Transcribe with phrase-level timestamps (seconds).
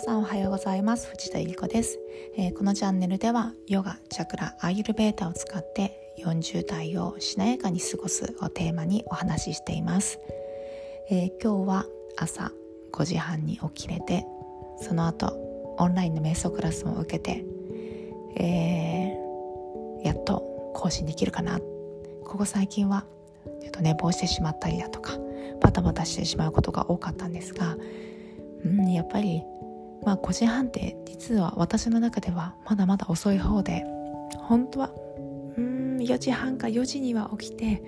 [0.00, 1.08] さんおはようございます。
[1.10, 1.98] 藤田由子です、
[2.34, 10.18] えー、このチャンネルではヨガ、チャクラ、アイルベータを使って40代をしなやかに過ごすをテーマにお話ししています、
[11.10, 11.86] えー、今日は
[12.16, 12.50] 朝
[12.92, 14.24] 5時半に起きれて
[14.78, 15.36] その後
[15.78, 17.44] オンラインの瞑想クラスも受けて、
[18.36, 21.58] えー、やっと更新できるかな。
[22.24, 23.04] ここ最近は
[23.60, 25.18] ちょっと寝坊してしまったりだとか
[25.60, 27.76] バタバタしてしまうことが多かったんですが
[28.64, 29.42] うん、やっぱり、
[30.04, 33.84] まあ、5時半って実は私の中ではまだまだ遅い方で
[34.36, 34.90] 本当は
[35.56, 37.82] うん4時半か4時には起きて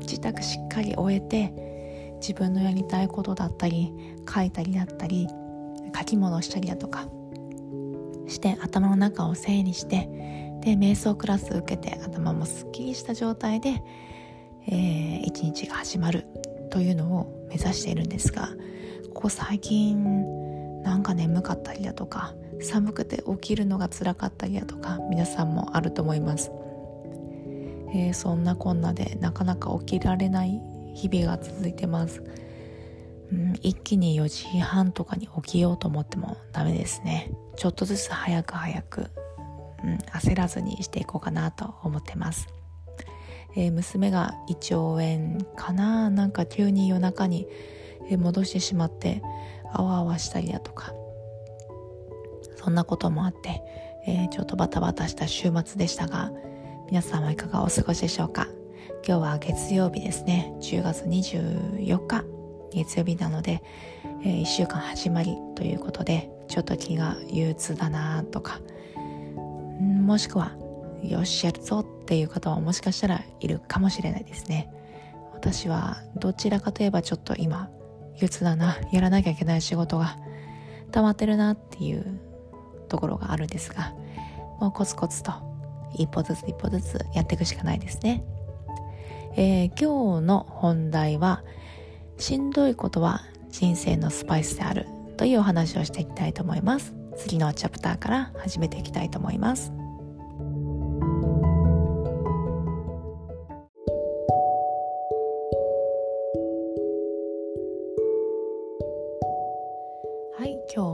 [0.00, 3.92] 自宅しっかり終えて自分のやりたいことだったり
[4.32, 5.28] 書いたりだったり
[5.96, 7.08] 書き物したりだとか
[8.26, 10.08] して頭の中を整理して
[10.62, 13.82] で瞑想クラス受けて頭もすっきりした状態で、
[14.66, 16.26] えー、一日が始まる
[16.70, 18.50] というのを目指しているんですが
[19.14, 20.47] ここ最近
[21.18, 26.52] 眠かったりだとか寒くて起きるのが辛かったりだとか皆さんもあると思います、
[27.92, 30.60] えー、そんなこんなでなかなか起きられない
[30.94, 32.22] 日々が続いてます、
[33.32, 37.30] うん、一気に4時半とかに起きようと思ってもダメですね。
[37.56, 39.10] ちょっとずつ早く早く、
[39.84, 42.48] うん、焦らずにしていこうかなと思ってます。
[43.56, 47.46] えー、娘が胃腸炎かななんか急に夜中に
[48.16, 49.22] 戻してしまって
[49.72, 50.92] あわあわしたりだとか
[52.58, 53.62] そんなこともあって、
[54.06, 56.32] えー、ちょっとバタバタした週末でしたが
[56.88, 58.48] 皆さんはいかがお過ごしでしょうか？
[59.06, 60.52] 今日は月曜日ですね。
[60.60, 62.24] 10月24日
[62.72, 63.62] 月曜日なので、
[64.24, 68.60] えー、1週間始まりということでちょっと気が憂鬱だなとか
[69.80, 70.52] もしくは
[71.02, 74.70] よしやるぞっていう方はもしかしたらいるかもしれないですね。
[75.34, 77.70] 私はどちらかといえばちょっと今
[78.16, 78.76] 憂鬱だな。
[78.92, 80.16] やらなきゃいけない仕事が
[80.90, 82.20] 溜まってるなっていう
[82.88, 83.92] ところがあるんですが
[84.60, 85.32] もうコツコツと
[85.94, 88.24] 一歩ずつ一歩ずつやっていくしかないですね、
[89.36, 91.42] えー、今日の本題は
[92.18, 96.94] しんどいことは人生のスパイスであるというお話をしていきたいと思います。
[97.16, 99.77] 次のチャプターから始めていきたいと思います。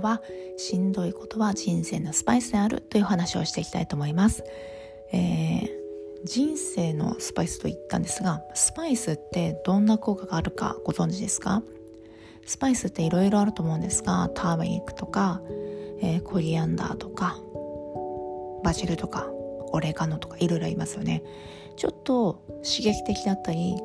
[0.00, 0.22] 今日は
[0.56, 4.42] しんどいことは人生のスパイスであるという話をしていきたいと思います、
[5.12, 5.68] えー、
[6.24, 11.62] 人生のスパイスと言ったんですがスパイスってどんな効果があるかご存知ですか？
[12.46, 15.42] スパイスっていろいろあると思うんですがターメリックとか、
[16.00, 17.36] えー、コリアンダーとか
[18.64, 19.26] バジルとか
[19.72, 21.22] オレガノとかいろいろありますよね。
[21.76, 23.76] ちょっと刺激的だったり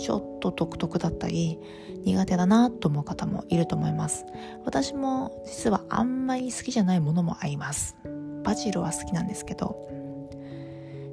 [0.00, 1.58] ちょっと独特だったり
[2.04, 4.24] 苦手だなと思う方もいると思います。
[4.64, 7.96] 私も実はあんまり好きじゃないものもあります。
[8.42, 9.76] バジルは好きなんですけど、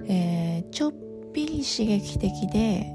[0.07, 0.93] えー、ちょっ
[1.33, 2.87] ぴり刺激的で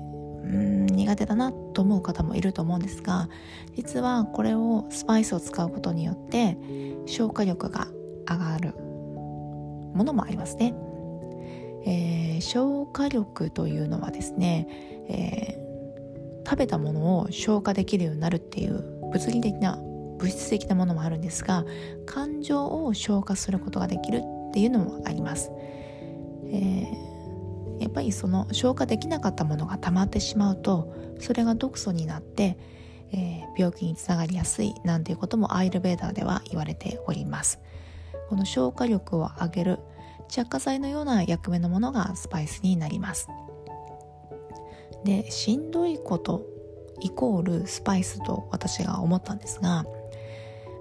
[0.43, 3.29] うん苦手だなと思う方もいると思うんですが
[3.77, 6.57] 実はこれをスパイスを使うことによって
[7.07, 7.87] 消化力が
[8.29, 10.75] 上がるものもありますね、
[11.87, 14.67] えー、消化力というのはですね、
[15.09, 15.62] え
[16.45, 18.83] 食べたものを消化できるようになるっていう
[19.13, 21.65] 物理的な物質的なものもあるんですが
[22.07, 25.51] 感情を消化することができるっていうのもあります、
[26.47, 32.59] えー、やっぱりその消化できなかったものが溜まってしまうとそれが毒素になって、
[33.13, 37.61] えー、病気につながりやすいなんていうこともアイルベーダーでは言われております。
[38.29, 39.79] この消化力を上げる
[40.29, 43.29] 着火剤のような役目のものがスパイスになります。
[45.05, 46.47] でしんどいこと
[47.01, 49.85] イコールスパイスと私が思ったんですが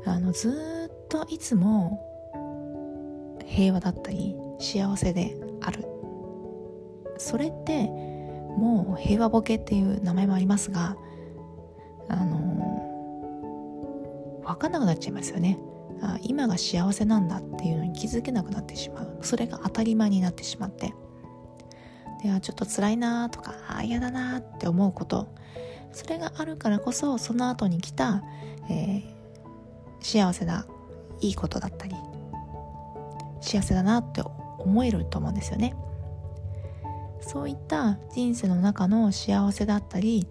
[0.05, 2.07] あのずっといつも
[3.45, 5.85] 平和だったり幸せである。
[7.17, 7.87] それって
[8.57, 10.95] もう平和ボケっていう名前もありますが
[12.09, 12.41] あの
[14.43, 15.59] 分かんなくなっちゃいますよね。
[16.01, 19.19] あ今が幸せなんだっていうのに気づけなくなってしまう。
[19.21, 20.93] それが当たり前になってしまって。
[22.23, 25.27] ではちょっと辛いなとか嫌だなって思うこと。
[25.93, 28.23] それがあるからこそその後に来た、
[28.69, 29.03] えー、
[29.99, 30.65] 幸せな
[31.19, 31.95] いいことだったり
[33.41, 34.21] 幸せだなって
[34.57, 35.75] 思えると思うんですよね。
[37.19, 40.27] そういった人生の中の幸せだったり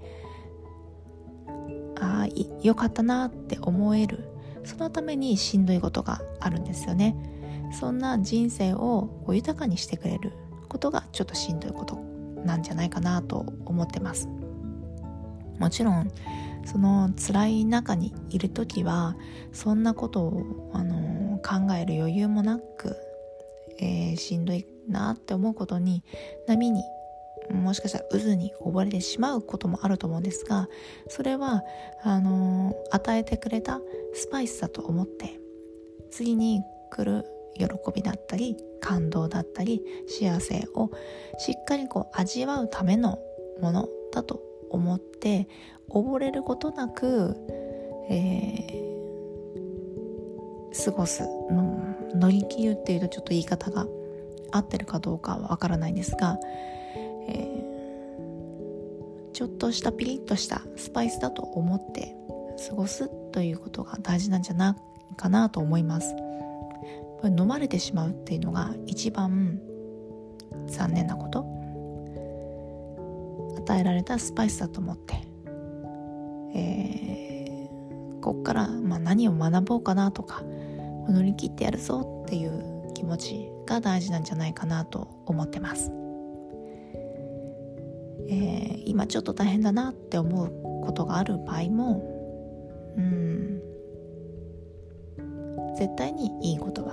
[2.00, 4.24] ああよかったなって思える
[4.64, 7.16] そのためにしんどいことがあるんですよね。
[7.72, 10.32] そんな人生を豊かにしてくれる。
[10.70, 11.96] ことがちょっとしんどいこと
[12.46, 14.28] なんじゃないかなと思ってます。
[15.58, 16.10] もちろん
[16.64, 19.16] その辛い中にいる時は
[19.52, 22.96] そんなことを、あの考える余裕もなく、
[23.78, 26.04] えー、しんどいなって思うことに
[26.46, 26.82] 波に
[27.50, 30.68] もしかしたら渦に溺れてしまうこともあると思うんですが
[31.08, 31.62] それは
[32.02, 33.80] あの与えてくれた
[34.14, 35.40] スパイスだと思って
[36.10, 37.24] 次に来る
[37.56, 40.90] 喜びだったり感動だったり幸せを
[41.38, 43.18] しっかりこう味わうための
[43.60, 45.48] ものだと思って
[45.88, 47.36] 溺れることなく、
[48.08, 51.78] えー、過ごすの
[52.14, 53.86] 乗り切るっていうとちょっと言い方が
[54.52, 56.38] 合ってるかどうかはわからないんですが、
[57.28, 62.16] えー、ちょっとしたピリッとしたスパイスだと思って
[62.68, 64.76] 過ごすということが大事なんじゃな
[65.12, 66.29] いかなと思います。
[67.28, 69.60] 飲まれてしまうっていうのが一番
[70.66, 71.60] 残念なこと。
[73.70, 75.14] 与えられたスパイスだと思って、
[76.54, 80.42] えー、こっから、まあ、何を学ぼうかなとか
[81.08, 85.92] 乗り切ってやるぞっていう気持ちが大事なんじゃないかなと思ってます、
[88.28, 92.02] えー、今ちょっと大変だなって思うことがある場合も
[92.96, 93.62] うん
[95.80, 96.92] 絶対にいいことは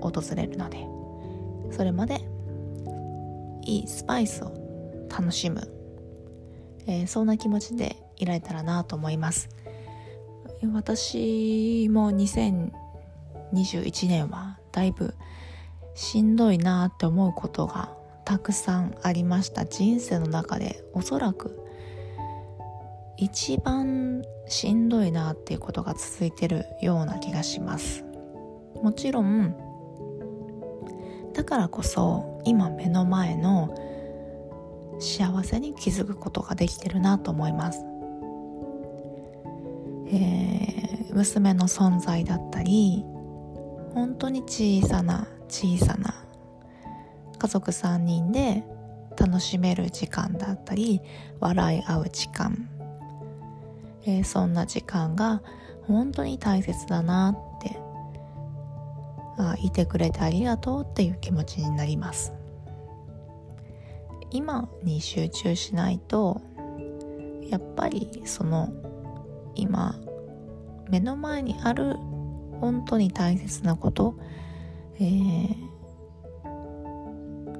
[0.00, 0.86] 訪れるので
[1.70, 2.22] それまで
[3.62, 4.54] いいスパイスを
[5.10, 5.70] 楽しむ、
[6.86, 9.50] えー、そんな気持ちでいられたらなと思います。
[10.72, 15.14] 私も2021年はだいぶ
[15.94, 17.92] しんどいなって思うことが
[18.24, 19.66] たくさんありました。
[19.66, 21.60] 人生の中でおそらく
[23.18, 28.05] 一番しんどいなっていうことが続いてるような気がします。
[28.86, 29.52] もちろん
[31.34, 33.74] だからこそ今目の前の
[35.00, 37.80] 幸せに気づくことができてるなと思います、
[40.06, 43.04] えー、娘の存在だったり
[43.92, 46.24] 本当に小さな小さな
[47.40, 48.62] 家族3人で
[49.18, 51.00] 楽しめる時間だったり
[51.40, 52.68] 笑い合う時間、
[54.04, 55.42] えー、そんな時間が
[55.88, 57.84] 本当に大切だなって
[59.38, 62.32] あいてくれてありがとうっていう気持ちになります。
[64.30, 66.40] 今に集中しないと
[67.48, 68.72] やっぱりその
[69.54, 69.98] 今
[70.90, 71.96] 目の前にある
[72.60, 74.18] 本当に大切なこと、
[74.96, 75.56] えー、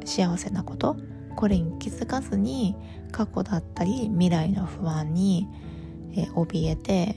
[0.04, 0.96] 幸せなこと
[1.36, 2.76] これに気づかずに
[3.12, 5.48] 過去だったり未来の不安に、
[6.12, 7.16] えー、怯えて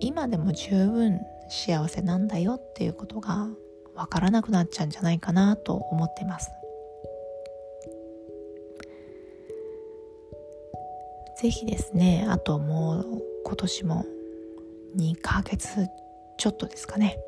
[0.00, 1.20] 今でも十分
[1.52, 3.46] 幸せなんだよっていうことが
[3.94, 6.50] わからなくなっちゃうんじゃないかなと思ってます。
[11.42, 14.06] ぜひですねあともう今年も
[14.96, 15.88] 2ヶ月
[16.38, 17.18] ちょっとですかね。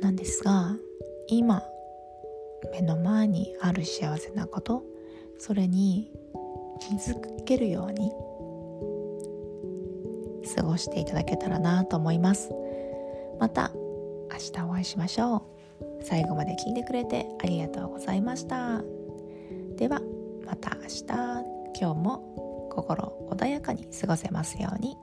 [0.00, 0.76] なんですが
[1.28, 1.62] 今
[2.72, 4.82] 目の前にある幸せなこと
[5.38, 6.10] それに
[6.80, 7.14] 気づ
[7.44, 8.10] けるように
[10.64, 12.50] 過ごしていただけたらなと思います。
[13.38, 13.70] また
[14.32, 16.02] 明日お会いしましょう。
[16.02, 18.82] 最後まで聞いてくれてありがとうございました。
[19.76, 20.00] では
[20.46, 21.54] また明日。
[21.76, 24.96] 今日も心穏やかに過ごせますように。